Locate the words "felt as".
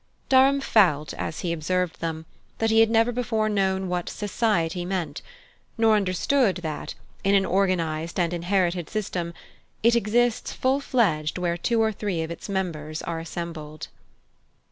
0.61-1.41